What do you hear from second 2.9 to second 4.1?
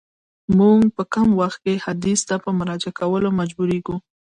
کولو مجبوریږو؟